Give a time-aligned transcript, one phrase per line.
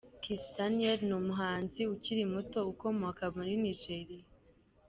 [0.23, 4.25] Kiss Daniel ni umuhanzi ukiri muto ukomoka muri Nigeria.